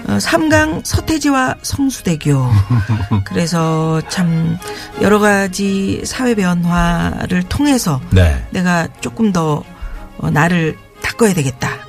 어, 0.09 0.19
삼강 0.19 0.83
서태지와 0.85 1.59
성수대교. 1.63 2.51
그래서 3.25 4.03
참 4.09 4.59
여러 5.03 5.21
가지 5.21 6.03
사회 6.05 6.35
변화를 6.35 7.45
통해서 7.45 8.01
네. 8.11 8.45
내가 8.51 8.89
조금 9.01 9.33
더 9.33 9.63
어, 10.19 10.31
나를 10.31 10.77
닦아야 11.01 11.33
되겠다. 11.33 11.86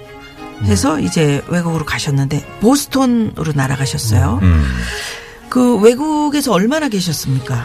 해서 0.64 1.00
이제 1.00 1.42
외국으로 1.48 1.86
가셨는데 1.86 2.44
보스턴으로 2.62 3.54
날아가셨어요. 3.54 4.40
음. 4.42 4.66
그 5.50 5.78
외국에서 5.80 6.52
얼마나 6.54 6.90
계셨습니까? 6.90 7.64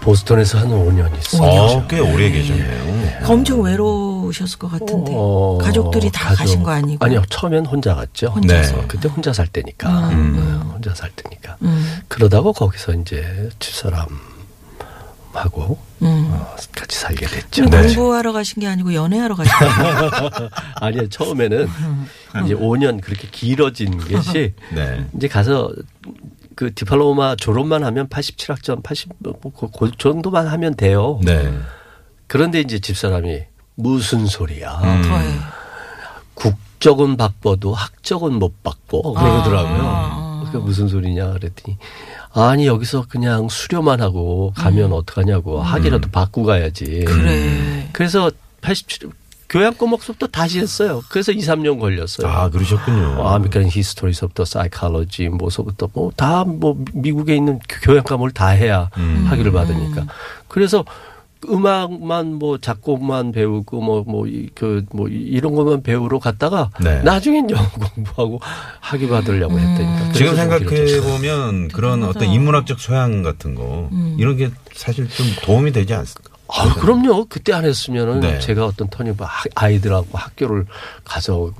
보스턴에서 0.00 0.58
한 0.58 0.68
5년 0.68 1.16
있어요. 1.18 1.42
어, 1.42 1.86
꽤 1.86 1.98
오래 1.98 2.30
계셨네요. 2.30 3.24
엄청 3.26 3.62
외로우셨을 3.62 4.58
것 4.58 4.70
같은데 4.70 5.12
어, 5.14 5.58
가족들이 5.62 6.10
다 6.10 6.28
가족- 6.28 6.38
가신 6.40 6.62
거 6.62 6.72
아니고? 6.72 7.02
아니요, 7.04 7.22
처음엔 7.30 7.64
혼자 7.64 7.94
갔죠. 7.94 8.26
혼자서. 8.28 8.76
네. 8.76 8.84
그때 8.86 9.08
혼자 9.08 9.32
살 9.32 9.46
때니까. 9.46 9.88
음. 10.10 10.14
음, 10.36 10.70
혼자 10.74 10.94
살 10.94 11.10
때니까. 11.16 11.56
음, 11.62 12.00
그러다가 12.08 12.52
거기서 12.52 12.92
이제 12.94 13.48
집사람 13.60 14.06
하고 15.36 15.78
음. 16.02 16.28
어, 16.30 16.56
같이 16.72 16.98
살게 16.98 17.26
됐죠. 17.26 17.64
네. 17.66 17.82
공부하러 17.82 18.32
가신 18.32 18.60
게 18.60 18.66
아니고 18.66 18.94
연애하러 18.94 19.34
가신 19.34 19.52
거예요. 19.52 20.50
아니요, 20.76 21.08
처음에는 21.08 21.68
이제 22.44 22.54
5년 22.54 23.00
그렇게 23.00 23.28
길어진 23.30 23.96
것이 23.98 24.54
네. 24.74 25.06
이제 25.16 25.28
가서 25.28 25.72
그 26.54 26.72
디플로마 26.74 27.36
졸업만 27.36 27.84
하면 27.84 28.08
87학점 28.08 28.82
80, 28.82 29.10
뭐, 29.18 29.34
그, 29.58 29.68
그 29.76 29.90
정도만 29.96 30.46
하면 30.46 30.74
돼요. 30.74 31.18
네. 31.22 31.52
그런데 32.26 32.60
이제 32.60 32.78
집사람이 32.78 33.42
무슨 33.76 34.26
소리야. 34.26 34.80
음. 34.82 35.02
더해. 35.02 35.34
국적은 36.34 37.16
바꿔도 37.16 37.74
학적은 37.74 38.34
못 38.34 38.62
바꿔 38.62 39.02
그러더라고요. 39.12 39.82
아. 39.82 40.23
그러니까 40.54 40.60
무슨 40.60 40.88
소리냐 40.88 41.32
그랬더니 41.32 41.76
아니 42.32 42.66
여기서 42.66 43.06
그냥 43.08 43.48
수료만 43.48 44.00
하고 44.00 44.52
가면 44.56 44.92
어떡하냐고 44.92 45.60
학위라도 45.60 46.10
받고 46.10 46.44
가야지. 46.44 46.84
음. 46.84 47.04
그래. 47.04 47.88
그래서 47.92 48.30
87 48.60 49.10
교양 49.48 49.74
과목 49.74 50.02
수업도 50.02 50.26
다시 50.28 50.58
했어요. 50.58 51.02
그래서 51.10 51.30
2, 51.30 51.38
3년 51.38 51.78
걸렸어요. 51.78 52.26
아, 52.26 52.48
그러셨군요. 52.48 53.16
어, 53.18 53.34
아메리칸 53.34 53.68
히스토리서부터 53.70 54.44
사이칼로지 54.44 55.28
뭐서부터 55.28 55.90
뭐다뭐 55.92 56.84
미국에 56.92 57.36
있는 57.36 57.60
교양 57.82 58.02
과목을 58.02 58.32
다 58.32 58.48
해야 58.48 58.90
음. 58.96 59.26
학위를 59.28 59.52
받으니까. 59.52 60.06
그래서 60.48 60.84
음악만 61.50 62.34
뭐 62.34 62.58
작곡만 62.58 63.32
배우고 63.32 63.80
뭐 63.80 64.04
뭐그뭐 64.04 65.08
이런 65.08 65.54
것만 65.54 65.82
배우러 65.82 66.18
갔다가 66.18 66.70
네. 66.80 67.02
나중엔 67.02 67.50
영어 67.50 67.62
공부하고 67.94 68.40
학위 68.80 69.08
받으려고 69.08 69.58
했다니까. 69.58 70.12
지금 70.12 70.36
생각해. 70.36 71.00
보면 71.00 71.68
그런 71.68 72.04
어떤 72.04 72.28
인문학적 72.28 72.80
소양 72.80 73.22
같은 73.22 73.54
거 73.54 73.88
이런 74.18 74.36
게 74.36 74.50
사실 74.74 75.08
좀 75.08 75.26
도움이 75.42 75.72
되지 75.72 75.94
않습니까? 75.94 76.34
아, 76.48 76.74
그럼요. 76.74 77.26
그때 77.28 77.52
안 77.52 77.64
했으면은 77.64 78.20
네. 78.20 78.38
제가 78.38 78.66
어떤 78.66 78.88
터닝 78.88 79.16
아이들하고 79.54 80.08
학교를 80.12 80.66
가서 81.04 81.52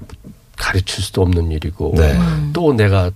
가르칠 0.57 1.03
수도 1.03 1.23
없는 1.23 1.51
일이고 1.51 1.95
네. 1.97 2.17
또 2.53 2.73
내가 2.75 3.11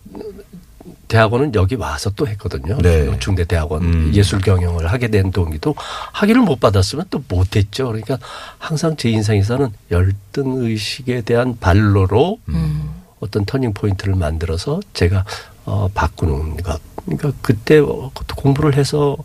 대학원은 1.08 1.54
여기 1.54 1.74
와서 1.74 2.10
또 2.10 2.26
했거든요. 2.28 2.78
네. 2.78 3.18
중대 3.18 3.44
대학원 3.44 3.82
음. 3.82 4.10
예술 4.14 4.40
경영을 4.40 4.92
하게 4.92 5.08
된 5.08 5.32
동기도 5.32 5.74
학위를 6.12 6.42
못 6.42 6.60
받았으면 6.60 7.06
또 7.10 7.22
못했죠. 7.28 7.86
그러니까 7.86 8.18
항상 8.58 8.96
제 8.96 9.10
인생에서는 9.10 9.70
열등 9.90 10.58
의식에 10.58 11.22
대한 11.22 11.56
발로로 11.58 12.38
음. 12.48 12.90
어떤 13.20 13.44
터닝 13.44 13.72
포인트를 13.72 14.14
만들어서 14.14 14.80
제가 14.92 15.24
어 15.64 15.88
바꾸는 15.92 16.58
것. 16.58 16.80
그러니까 17.04 17.32
그때 17.42 17.78
어, 17.78 18.10
공부를 18.36 18.76
해서 18.76 19.16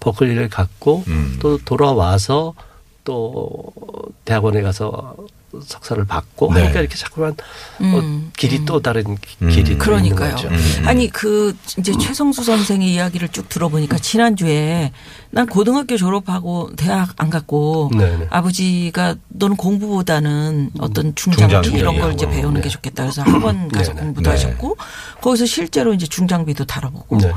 버클리를 0.00 0.48
갔고 0.48 1.04
음. 1.06 1.38
또 1.40 1.58
돌아와서 1.58 2.54
또 3.04 3.72
대학원에 4.24 4.60
가서 4.60 5.16
석사를 5.64 6.04
받고 6.04 6.52
네. 6.52 6.60
하니까 6.62 6.80
이렇게 6.80 6.94
자꾸만 6.96 7.34
음. 7.80 7.94
어, 8.28 8.30
길이 8.36 8.64
또 8.66 8.80
다른 8.82 9.02
기- 9.16 9.36
음. 9.42 9.48
길이 9.48 9.72
또 9.78 9.84
그러니까요. 9.84 10.32
거죠. 10.34 10.48
아니 10.84 11.08
그 11.08 11.56
이제 11.78 11.92
최성수 11.98 12.44
선생의 12.44 12.92
이야기를 12.92 13.28
쭉 13.28 13.48
들어보니까 13.48 13.96
지난 13.98 14.36
주에 14.36 14.92
난 15.30 15.46
고등학교 15.46 15.96
졸업하고 15.96 16.70
대학 16.76 17.14
안 17.16 17.30
갔고 17.30 17.90
네네. 17.96 18.26
아버지가 18.30 19.16
너는 19.28 19.56
공부보다는 19.56 20.70
어떤 20.80 21.14
중장비 21.14 21.52
중장비 21.54 21.78
이런 21.78 21.98
걸 21.98 22.12
이제 22.12 22.26
하고. 22.26 22.36
배우는 22.36 22.60
게 22.60 22.68
좋겠다 22.68 23.04
그래서 23.04 23.22
학원 23.22 23.68
가서 23.68 23.92
네네. 23.94 24.00
공부도 24.04 24.28
네. 24.30 24.36
하셨고 24.36 24.76
거기서 25.22 25.46
실제로 25.46 25.94
이제 25.94 26.06
중장비도 26.06 26.66
다뤄보고 26.66 27.18
네. 27.18 27.32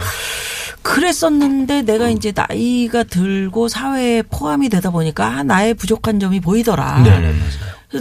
그랬었는데 0.81 1.83
내가 1.83 2.09
이제 2.09 2.33
나이가 2.35 3.03
들고 3.03 3.67
사회에 3.67 4.23
포함이 4.23 4.69
되다 4.69 4.89
보니까 4.89 5.25
아, 5.27 5.43
나의 5.43 5.73
부족한 5.75 6.19
점이 6.19 6.39
보이더라. 6.39 7.03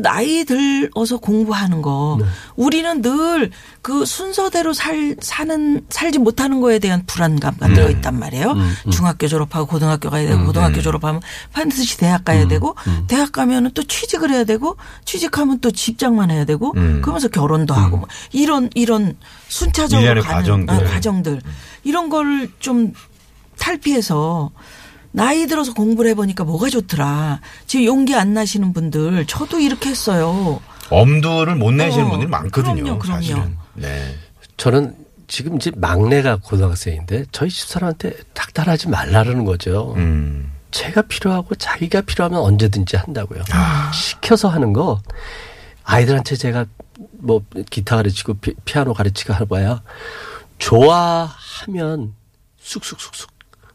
나이 0.03 0.45
들어서 0.45 1.19
공부하는 1.19 1.83
거 1.83 2.19
네. 2.21 2.27
우리는 2.57 3.03
늘 3.03 3.51
그 3.83 4.05
순서대로 4.05 4.75
살 4.75 5.17
사는 5.21 5.83
살지 5.89 6.19
못하는 6.19 6.61
거에 6.61 6.79
대한 6.79 7.03
불안감 7.07 7.57
같은 7.57 7.75
네. 7.75 7.83
거 7.85 7.89
있단 7.91 8.19
말이에요. 8.19 8.51
음, 8.53 8.75
음. 8.87 8.91
중학교 8.91 9.27
졸업하고 9.27 9.67
고등학교 9.67 10.11
가야 10.11 10.29
되고 10.29 10.45
고등학교 10.45 10.83
졸업하면 10.83 11.23
반드시 11.51 11.97
대학 11.97 12.27
가야 12.27 12.47
되고 12.47 12.77
대학 13.09 13.33
가면은 13.33 13.71
또 13.73 13.83
취직을 13.83 14.31
해야 14.31 14.45
되고 14.45 14.77
취직하면 15.07 15.61
또 15.61 15.71
직장만 15.71 16.31
해야 16.31 16.45
되고 16.45 16.75
음. 16.77 17.01
그러면서 17.01 17.29
결혼도 17.29 17.73
하고 17.73 17.97
뭐 17.97 18.09
이런 18.33 18.69
이런 18.75 19.17
순차적으로 19.49 20.21
가는 20.21 20.23
과정들. 20.23 20.75
아, 20.75 20.79
과정들 20.91 21.41
이런 21.83 22.11
걸 22.11 22.49
좀 22.61 22.93
탈피해서 23.59 24.51
나이 25.13 25.47
들어서 25.47 25.75
공부를 25.75 26.11
해보니까 26.13 26.45
뭐가 26.45 26.69
좋더라. 26.69 27.41
지금 27.67 27.85
용기 27.87 28.15
안 28.15 28.35
나시는 28.35 28.73
분들 28.73 29.27
저도 29.27 29.61
이렇게 29.61 29.91
했어요. 29.91 30.61
엄두를 30.91 31.57
못 31.57 31.73
내시는 31.73 32.07
어, 32.07 32.11
분들이 32.11 32.31
많거든요. 32.31 32.83
그럼요, 32.83 32.99
그럼요. 32.99 33.23
사실은. 33.23 33.57
네. 33.75 34.15
저는 34.57 34.95
지금 35.27 35.57
이제 35.57 35.71
막내가 35.77 36.37
고등학생인데 36.37 37.27
저희 37.33 37.51
집사람한테 37.51 38.15
닥달하지 38.35 38.89
말라는 38.89 39.45
거죠. 39.45 39.95
음. 39.97 40.53
제가 40.71 41.03
필요하고 41.03 41.55
자기가 41.55 42.03
필요하면 42.03 42.41
언제든지 42.41 42.97
한다고요. 42.97 43.43
아. 43.53 43.91
시켜서 43.93 44.49
하는 44.49 44.73
거 44.73 45.01
아이들한테 45.85 46.37
제가 46.37 46.67
뭐 47.19 47.43
기타 47.71 47.97
가르치고 47.97 48.35
피, 48.35 48.55
피아노 48.65 48.93
가르치고 48.95 49.35
해봐야 49.35 49.83
좋아하면 50.59 52.15
쑥쑥쑥쑥 52.61 53.31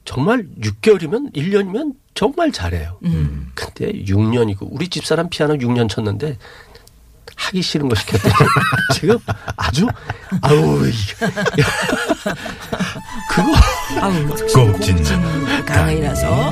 정말 0.05 0.45
6개월이면 0.61 1.33
1년이면 1.33 1.95
정말 2.13 2.51
잘해요. 2.51 2.97
음. 3.03 3.51
근데 3.55 3.91
6년이고 3.91 4.67
우리 4.71 4.87
집사람 4.87 5.29
피아노 5.29 5.55
6년 5.55 5.89
쳤는데 5.89 6.37
하기 7.35 7.61
싫은 7.61 7.89
거 7.89 7.95
시켰더니 7.95 8.33
지금 8.95 9.17
아주 9.57 9.87
아우 10.41 10.79
그거 13.29 13.53
아우 13.99 14.13
강의라서 15.65 16.49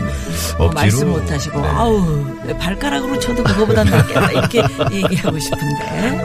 어, 0.57 0.65
억지로. 0.65 0.73
말씀 0.73 1.09
못 1.09 1.31
하시고 1.31 1.61
네. 1.61 1.67
아우 1.67 2.57
발가락으로 2.59 3.17
쳐도 3.19 3.43
그거보단 3.43 3.87
낫겠다 3.87 4.31
이렇게 4.31 4.61
얘기하고 4.91 5.39
싶은데 5.39 6.19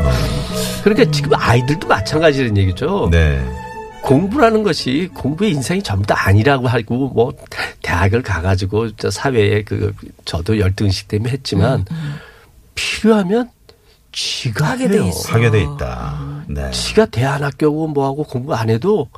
그러니까 0.83 1.11
지금 1.13 1.35
아이들도 1.35 1.87
마찬가지라는 1.87 2.57
얘기죠. 2.57 3.09
네. 3.13 3.41
공부라는 4.03 4.63
것이 4.63 5.11
공부의 5.15 5.53
인생이 5.53 5.83
전부 5.83 6.07
다 6.07 6.15
아니라고 6.27 6.69
하고 6.69 7.09
뭐 7.09 7.33
대학을 7.83 8.23
가가지고 8.23 8.97
저 8.97 9.11
사회에 9.11 9.63
그 9.65 9.95
저도 10.25 10.59
열등식 10.59 11.09
때문에 11.09 11.33
했지만 11.33 11.85
필요하면 12.75 13.51
지가 14.13 14.65
음, 14.65 14.71
하게 14.71 14.89
돼 14.89 14.95
해요. 14.95 15.07
있어. 15.09 15.33
하게 15.33 15.51
돼 15.51 15.63
있다. 15.63 16.45
네. 16.49 16.71
지가 16.71 17.07
대안학교고 17.07 17.89
뭐하고 17.89 18.25
공부 18.25 18.55
안 18.55 18.71
해도 18.71 19.09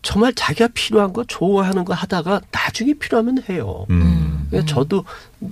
정말 0.00 0.32
자기가 0.34 0.68
필요한 0.74 1.12
거 1.12 1.24
좋아하는 1.24 1.84
거 1.84 1.94
하다가 1.94 2.40
나중에 2.50 2.94
필요하면 2.94 3.42
해요. 3.48 3.86
음. 3.90 4.46
그러니까 4.50 4.72
저도 4.72 5.04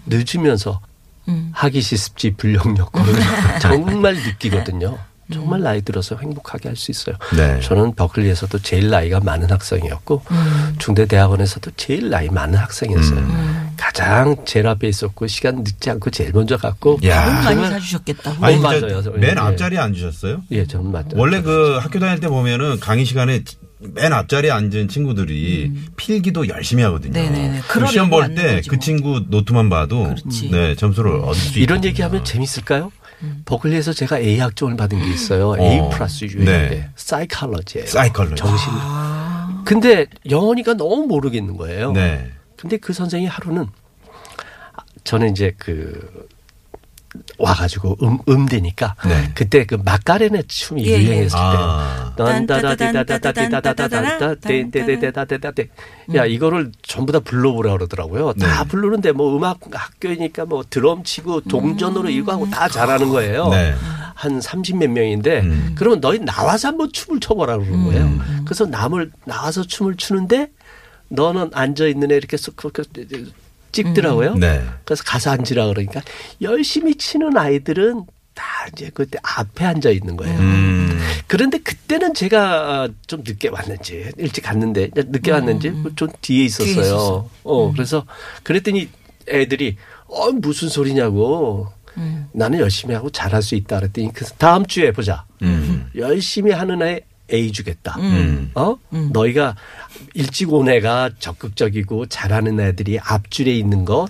늦으면서 0.06 0.80
음. 1.28 1.50
하기 1.52 1.80
시습지 1.80 2.32
불력력을 2.32 3.00
정말 3.60 4.14
느끼거든요. 4.14 4.98
정말 5.32 5.60
음. 5.60 5.64
나이 5.64 5.82
들어서 5.82 6.16
행복하게 6.16 6.68
할 6.68 6.76
수 6.76 6.90
있어요. 6.90 7.16
네. 7.36 7.60
저는 7.60 7.94
버클리에서도 7.94 8.58
제일 8.60 8.88
나이가 8.90 9.20
많은 9.20 9.50
학생이었고 9.50 10.22
음. 10.30 10.74
중대 10.78 11.04
대학원에서도 11.06 11.70
제일 11.76 12.08
나이 12.10 12.28
많은 12.28 12.58
학생이었어요. 12.58 13.18
음. 13.18 13.70
가장 13.76 14.36
제일 14.44 14.66
앞에 14.66 14.88
있었고 14.88 15.26
시간 15.26 15.56
늦지 15.64 15.90
않고 15.90 16.10
제일 16.10 16.32
먼저 16.32 16.56
갔고 16.56 16.98
야. 17.04 17.42
많이 17.44 17.60
사주셨겠다. 17.66 18.36
아니, 18.40 18.56
맞아요. 18.58 19.02
맨 19.14 19.22
예, 19.22 19.28
예. 19.28 19.34
앞자리에 19.38 19.78
앉으셨어요? 19.78 20.42
예, 20.52 20.66
저는 20.66 20.90
맞죠. 20.92 21.16
원래 21.18 21.40
그 21.42 21.78
학교 21.80 21.98
다닐 21.98 22.20
때 22.20 22.28
보면은 22.28 22.78
강의 22.80 23.04
시간에 23.04 23.42
맨 23.82 24.12
앞자리에 24.12 24.50
앉은 24.50 24.88
친구들이 24.88 25.70
음. 25.74 25.86
필기도 25.96 26.48
열심히 26.48 26.82
하거든요. 26.82 27.12
네, 27.14 27.30
네. 27.30 27.48
네네. 27.48 27.86
시험 27.90 28.10
볼 28.10 28.34
때 28.34 28.60
그 28.68 28.78
친구 28.78 29.22
노트만 29.28 29.70
봐도 29.70 30.04
그렇지. 30.04 30.50
네, 30.50 30.74
점수를 30.74 31.12
얻을 31.12 31.34
수 31.34 31.58
이런 31.58 31.78
있거든요. 31.78 31.88
얘기하면 31.88 32.24
재밌을까요? 32.24 32.92
음. 33.22 33.42
버클리에서 33.44 33.92
제가 33.92 34.18
A 34.18 34.38
학종을 34.38 34.76
받은 34.76 34.98
게 34.98 35.08
있어요. 35.10 35.52
음. 35.52 35.60
A 35.60 35.78
어. 35.80 35.88
플러스 35.90 36.24
유인데 36.24 36.68
네. 36.68 36.90
사이칼러지예요. 36.96 37.86
사이칼러지. 37.86 38.36
정신. 38.36 38.70
아. 38.72 39.62
근데 39.64 40.06
영어니까 40.28 40.74
너무 40.74 41.06
모르겠는 41.06 41.56
거예요. 41.56 41.92
네. 41.92 42.30
근데 42.56 42.76
그 42.76 42.92
선생이 42.92 43.26
하루는 43.26 43.68
저는 45.04 45.30
이제 45.30 45.54
그 45.58 46.28
와가지고 47.38 47.96
음, 48.02 48.18
음대니까 48.28 48.94
네. 49.06 49.32
그때 49.34 49.64
그 49.64 49.74
마카레네 49.74 50.44
춤이 50.46 50.86
예, 50.86 50.92
예. 50.92 51.02
유행했을때 51.02 51.38
아. 51.42 52.14
야, 56.14 56.24
이거를 56.24 56.70
전부 56.82 57.12
다 57.12 57.18
불러보라 57.20 57.72
그러더라고요. 57.72 58.34
네. 58.36 58.46
다 58.46 58.64
부르는데 58.64 59.12
뭐 59.12 59.36
음악 59.36 59.58
학교이니까 59.70 60.44
뭐 60.44 60.64
드럼 60.68 61.02
치고 61.02 61.42
동전으로 61.42 62.08
음. 62.08 62.10
이거 62.10 62.32
하고 62.32 62.48
다 62.48 62.68
잘하는 62.68 63.08
거예요. 63.08 63.48
네. 63.48 63.74
한30몇 64.16 64.88
명인데 64.88 65.40
음. 65.40 65.74
그러면 65.76 66.00
너희 66.00 66.18
나와서 66.18 66.68
한번 66.68 66.92
춤을 66.92 67.20
춰봐라 67.20 67.56
그러는 67.56 67.74
음. 67.74 67.84
거예요. 67.86 68.04
음. 68.04 68.42
그래서 68.44 68.66
남을 68.66 69.10
나와서 69.24 69.64
춤을 69.64 69.96
추는데 69.96 70.50
너는 71.08 71.50
앉아있는 71.54 72.12
애 72.12 72.16
이렇게 72.16 72.36
쏙 72.36 72.54
찍더라고요. 73.72 74.34
네. 74.34 74.62
그래서 74.84 75.02
가서 75.04 75.30
앉으라 75.30 75.66
그러니까 75.66 76.02
열심히 76.42 76.94
치는 76.96 77.36
아이들은 77.36 78.04
다 78.34 78.44
이제 78.72 78.90
그때 78.94 79.18
앞에 79.22 79.64
앉아 79.64 79.90
있는 79.90 80.16
거예요. 80.16 80.38
음. 80.38 81.00
그런데 81.26 81.58
그때는 81.58 82.14
제가 82.14 82.88
좀 83.06 83.22
늦게 83.24 83.48
왔는지 83.48 84.10
일찍 84.16 84.42
갔는데 84.42 84.90
늦게 84.94 85.30
왔는지 85.30 85.72
좀 85.96 86.08
뒤에 86.20 86.44
있었어요. 86.44 86.74
뒤에. 86.74 87.40
어 87.44 87.72
그래서 87.72 88.04
그랬더니 88.42 88.88
애들이 89.28 89.76
어 90.06 90.30
무슨 90.32 90.68
소리냐고. 90.68 91.68
나는 92.32 92.60
열심히 92.60 92.94
하고 92.94 93.10
잘할 93.10 93.42
수 93.42 93.54
있다 93.56 93.78
그랬더니 93.78 94.10
그래서 94.14 94.34
다음 94.38 94.64
주에 94.64 94.90
보자. 94.90 95.26
음. 95.42 95.90
열심히 95.96 96.50
하는 96.52 96.80
애 96.82 97.00
A 97.32 97.52
주겠다. 97.52 97.96
음. 97.98 98.50
어? 98.54 98.76
너희가 98.90 99.54
일찍 100.14 100.52
온 100.52 100.68
애가 100.68 101.10
적극적이고 101.18 102.06
잘하는 102.06 102.60
애들이 102.60 102.98
앞줄에 102.98 103.52
있는 103.56 103.84
것 103.84 104.08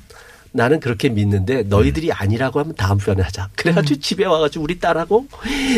나는 0.53 0.81
그렇게 0.81 1.09
믿는데 1.09 1.63
너희들이 1.65 2.13
아니라고 2.13 2.61
하면 2.61 2.75
다음 2.75 2.99
편에 2.99 3.23
하자. 3.23 3.49
그래가지고 3.57 4.01
집에 4.01 4.25
와가지고 4.25 4.65
우리 4.65 4.79
딸하고 4.81 5.27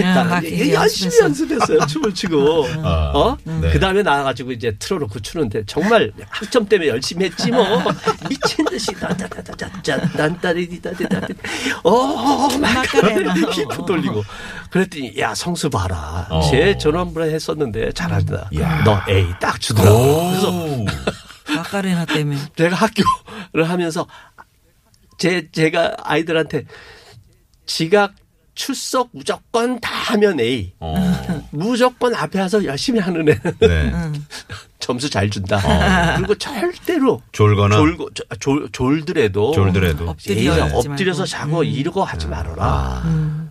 나막 0.01 0.45
열심히 0.45 1.19
연습해서. 1.19 1.25
연습했어요. 1.25 1.87
춤을 1.87 2.15
추고. 2.15 2.67
아, 2.83 3.13
어? 3.15 3.37
네. 3.45 3.71
그 3.71 3.79
다음에 3.81 4.03
나와가지고 4.03 4.53
이제 4.53 4.75
틀어놓고 4.79 5.21
추는데 5.21 5.65
정말 5.67 6.13
학점 6.29 6.67
때문에 6.67 6.89
열심히 6.89 7.27
했지 7.27 7.51
뭐. 7.51 7.65
미친 8.29 8.65
듯이 8.67 8.93
난따리디다디다디. 10.17 11.35
어, 11.85 12.49
마카레나. 12.59 13.35
막 13.35 13.57
히프 13.57 13.85
돌리고. 13.87 14.25
그랬더니 14.71 15.19
야 15.19 15.35
성수 15.35 15.69
봐라. 15.71 16.27
어. 16.31 16.43
제 16.51 16.77
전원부에 16.79 17.33
했었는데 17.35 17.93
잘한다. 17.93 18.49
야. 18.59 18.83
너 18.85 19.01
A 19.09 19.27
딱 19.41 19.61
주더라고. 19.61 20.31
그래서 20.31 20.51
오. 20.51 20.87
마카레나 21.55 22.07
때문에. 22.07 22.39
제가 22.57 22.77
학교를 22.77 23.69
하면서 23.69 24.07
제 25.23 25.49
제가 25.53 25.95
아이들한테 26.03 26.65
지각 27.65 28.13
출석 28.57 29.11
무조건 29.13 29.79
다 29.79 29.89
하면 30.13 30.41
A. 30.41 30.73
어. 30.81 30.97
무조건 31.53 32.13
앞에 32.13 32.41
와서 32.41 32.65
열심히 32.65 32.99
하는 32.99 33.29
애는 33.29 33.41
네. 33.61 33.93
점수 34.81 35.09
잘 35.09 35.31
준다. 35.31 36.17
그리고 36.17 36.35
절대로 36.35 37.23
졸거나 37.31 37.77
졸고 37.77 38.11
졸, 38.15 38.27
졸, 38.41 38.69
졸더라도 38.73 39.53
졸더라도 39.53 40.11
엎드려. 40.11 40.67
엎드려서 40.75 41.25
자고 41.25 41.63
이러고 41.63 42.03
하지 42.03 42.27
말아라. 42.27 42.57
아. 42.59 43.49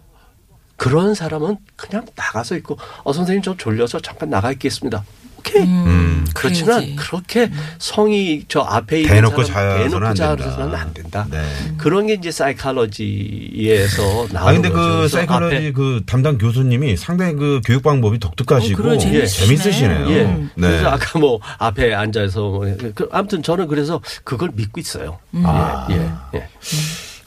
그런 0.75 1.13
사람은 1.13 1.55
그냥 1.77 2.05
나가서 2.17 2.57
있고 2.57 2.77
어 3.05 3.13
선생님 3.13 3.43
저 3.43 3.55
졸려서 3.55 4.01
잠깐 4.01 4.29
나가 4.29 4.51
있겠습니다. 4.51 5.05
오케이. 5.41 5.63
음. 5.63 6.25
그렇지만 6.33 6.79
그래야지. 6.81 6.95
그렇게 6.95 7.51
성이 7.79 8.45
저 8.47 8.61
앞에 8.61 9.01
있는 9.01 9.13
대놓고 9.15 9.43
사람 9.43 9.89
대놓고 9.89 10.13
된다. 10.37 10.79
안 10.79 10.93
된다. 10.93 11.27
네. 11.29 11.43
그런 11.77 12.07
게 12.07 12.13
이제 12.13 12.31
사이칼러지에서 12.31 14.27
나오는 14.31 14.37
아 14.37 14.53
근데 14.53 14.69
거죠. 14.69 15.17
그 15.27 15.33
앞에 15.33 15.71
그 15.71 16.01
담당 16.05 16.37
교수님이 16.37 16.95
상당히 16.95 17.33
그 17.33 17.61
교육 17.65 17.83
방법이 17.83 18.19
독특하시고 18.19 18.89
어, 18.89 18.97
재밌으시네. 18.97 19.45
재밌으시네요. 19.47 20.09
예. 20.11 20.23
네. 20.23 20.49
그래서 20.55 20.89
아까 20.89 21.19
뭐 21.19 21.39
앞에 21.57 21.93
앉아서 21.93 22.41
뭐 22.41 22.65
그, 22.95 23.09
아무튼 23.11 23.43
저는 23.43 23.67
그래서 23.67 23.99
그걸 24.23 24.51
믿고 24.53 24.79
있어요. 24.79 25.19
아. 25.43 25.87
예, 25.91 25.95
예, 25.95 26.39
예. 26.39 26.47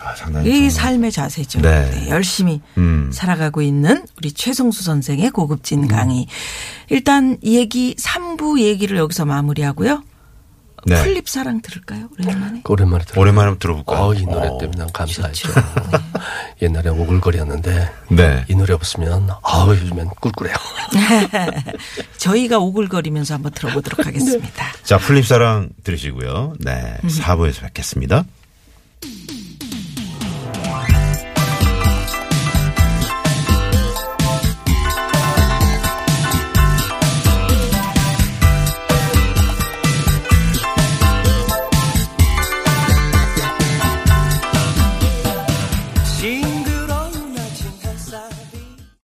아, 0.05 0.15
상당히 0.15 0.51
이 0.51 0.61
좀- 0.63 0.71
삶의 0.71 1.13
자세죠. 1.13 1.61
네. 1.61 1.91
네, 1.91 2.09
열심히 2.11 2.61
음. 2.77 3.11
살아가고 3.13 3.63
있는 3.63 4.05
우리 4.19 4.33
최성수 4.33 4.83
선생의 4.83 5.31
고급진 5.31 5.89
강의. 5.89 6.27
일단 6.91 7.39
이 7.43 7.57
얘기 7.57 7.95
3부 7.99 8.61
얘기를 8.61 8.99
여기서 8.99 9.25
마무리하고요. 9.25 10.03
네. 10.87 11.03
풀잎 11.03 11.31
사랑 11.31 11.63
들을까요? 11.63 12.11
오랜만에. 12.21 12.61
오랜만에 12.69 13.05
들어. 13.07 13.23
오랜만에 13.23 13.57
들어볼까요? 13.59 14.03
어, 14.05 14.13
이 14.15 14.27
노래 14.27 14.49
어. 14.49 14.59
때문에 14.59 14.77
난 14.81 14.93
감사했죠. 14.93 15.49
좋죠. 15.49 15.61
옛날에 16.61 16.91
오글거렸는데 16.91 17.91
네. 18.11 18.45
이 18.51 18.55
노래 18.55 18.75
없으면 18.75 19.31
아우 19.43 19.71
요즘엔 19.75 20.09
꿀꿀해요. 20.21 20.55
저희가 22.19 22.59
오글거리면서 22.59 23.33
한번 23.33 23.53
들어보도록 23.53 24.07
하겠습니다. 24.07 24.67
자, 24.83 24.99
풀잎사랑 24.99 25.71
들으시고요. 25.85 26.55
네. 26.61 26.99
4부에서 27.05 27.63
뵙겠습니다. 27.63 28.25